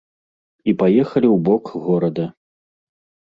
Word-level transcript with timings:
І 0.71 0.73
паехалі 0.79 1.27
ў 1.29 1.35
бок 1.49 1.63
горада. 1.85 2.25